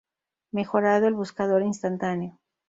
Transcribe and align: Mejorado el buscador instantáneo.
Mejorado 0.51 1.05
el 1.05 1.13
buscador 1.13 1.61
instantáneo. 1.61 2.39